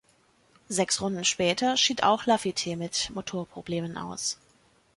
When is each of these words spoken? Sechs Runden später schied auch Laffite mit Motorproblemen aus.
Sechs 0.67 0.99
Runden 0.99 1.23
später 1.23 1.77
schied 1.77 2.01
auch 2.01 2.25
Laffite 2.25 2.75
mit 2.75 3.11
Motorproblemen 3.13 3.99
aus. 3.99 4.39